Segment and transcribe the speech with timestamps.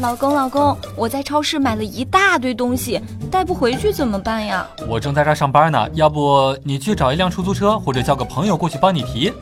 [0.00, 4.66] 老公，老公，我在超市买了一大堆东西，带不回去怎么办呀？
[4.88, 9.32] 我正在这上班呢，要不你去找一辆出租车，或者叫个朋友过去帮你提。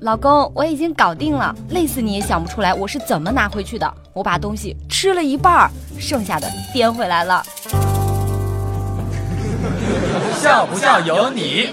[0.00, 3.94] 老公，我已经搞定了，累死你也想不出来我是怎么拿回去的。
[4.14, 7.42] 我把东西吃了一半，剩下的颠回来了。
[10.34, 11.68] 笑不笑由你。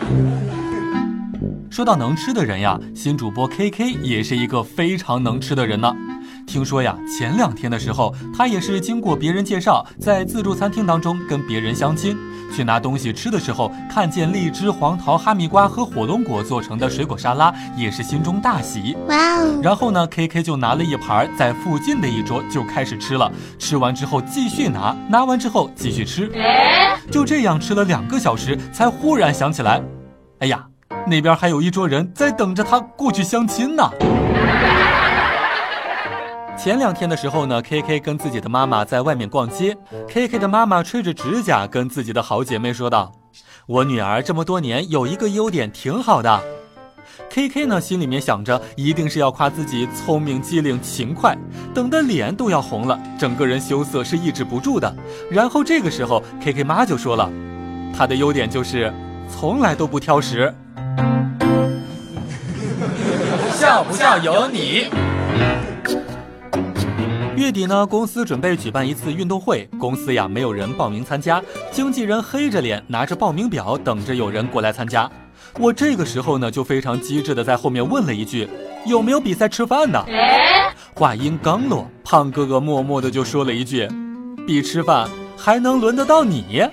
[1.69, 5.93] 说到能吃的人呀，新主播 K K 也是一个非常能吃的人呢。
[6.48, 12.18] 听说呀，前两天的时候，他也是经过别人介绍，在自助餐厅当中跟别人相亲，
[12.55, 18.96] 去拿东西吃的时候，看见荔枝、黄桃、哈密瓜和火龙果做成的水果沙拉，也是心中大喜。
[19.10, 19.60] 哇哦！
[19.61, 23.29] 然后呢，K K 就拿了一盘，在附近的一桌就开始吃了。
[23.60, 26.32] 吃完之后继续拿，拿完之后继续吃，
[27.11, 29.82] 就这样吃了两个小时，才忽然想起来，
[30.39, 30.66] 哎呀，
[31.05, 33.83] 那边还有一桌人在等着他过去相亲呢。
[36.58, 39.78] 前两天的时候呢，K K 跟自己的妈妈在外面逛街
[40.09, 43.11] ，K K 的妈妈吹着指甲跟自己的好姐妹说道
[43.67, 46.41] ：“我女儿这么多年有一个优点挺好的。
[47.30, 51.38] ”K K 呢心里面想着，一定是要夸自己聪明机灵勤快，
[51.73, 54.94] 等的脸都要红了，整个人羞涩是抑制不住的。
[55.30, 57.31] 然后这个时候，K K 妈就说了，
[57.95, 58.92] 她的优点就是
[59.30, 60.53] 从来都不挑食。
[63.53, 64.88] 笑不笑由你。
[67.38, 75.07] 月底呢，公司准备举办一次运动会，公司呀没有人报名参加，经纪人黑着脸拿着报名表等着有人过来参加。
[75.59, 78.49] 我这个时候呢就非常机智的在后面问了一句
[78.88, 80.03] ：“有没有比赛吃饭的？”
[80.95, 83.88] 话音刚落，胖哥哥默默的就说了一句
[84.47, 86.67] ：“比吃饭还能轮得到你？”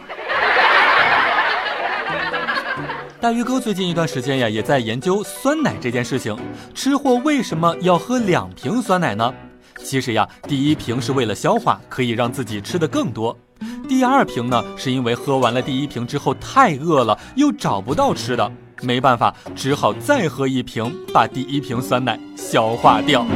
[3.20, 6.34] 大鱼哥最近一段时间呀也在研究酸奶这件事情，
[6.74, 9.30] 吃货为什么要喝两瓶酸奶呢？
[9.84, 13.36] 其实呀，第一瓶是为了消化，可以让自己吃的更多；
[13.86, 18.50] 第二瓶呢，是因为喝完了第一瓶之后太饿了，又找不到吃的，
[18.80, 23.26] 没办法，只好再喝一瓶，把第一瓶酸奶消化掉。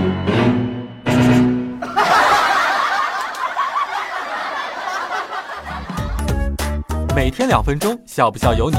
[7.15, 8.79] 每天两分钟，笑不笑由你。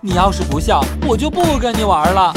[0.00, 2.32] 你要是不笑，我就不跟你玩了。